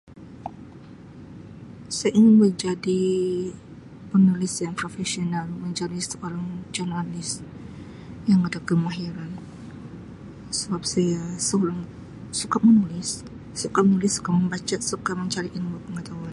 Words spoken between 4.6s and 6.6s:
yang profesional, menjadi seorang